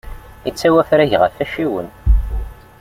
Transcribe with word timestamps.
Ittawi 0.49 0.77
afrag 0.81 1.11
ɣef 1.21 1.35
acciwen. 1.43 1.87